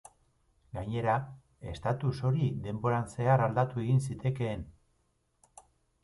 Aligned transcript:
Gainera, 0.75 1.17
estatus 1.71 2.13
hori 2.29 2.47
denboran 2.67 3.05
zehar 3.17 3.43
aldatu 3.49 3.83
egin 3.83 4.01
zitekeen. 4.07 4.65